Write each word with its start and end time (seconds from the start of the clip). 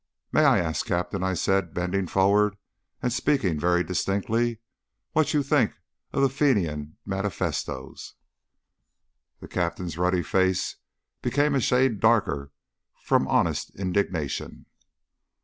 "May 0.31 0.45
I 0.45 0.57
ask, 0.57 0.87
Captain," 0.87 1.21
I 1.21 1.35
said, 1.35 1.75
bending 1.75 2.07
forward 2.07 2.57
and 3.03 3.13
speaking 3.13 3.59
very 3.59 3.83
distinctly, 3.83 4.59
"what 5.11 5.35
you 5.35 5.43
think 5.43 5.73
of 6.11 6.33
Fenian 6.33 6.97
manifestoes?" 7.05 8.15
The 9.41 9.47
Captain's 9.47 9.99
ruddy 9.99 10.23
face 10.23 10.77
became 11.21 11.53
a 11.53 11.59
shade 11.61 11.99
darker 11.99 12.51
from 13.03 13.27
honest 13.27 13.75
indignation. 13.75 14.65